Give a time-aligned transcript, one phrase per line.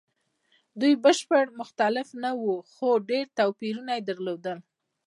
[0.79, 4.57] دوی بشپړ مختلف نه وو؛ خو ډېر توپیرونه یې درلودل.